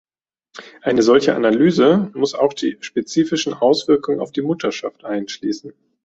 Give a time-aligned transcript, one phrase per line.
[0.81, 5.73] Eine solche Analyse muss auch die spezifischen Auswirkungen auf die Mutterschaft einschließen.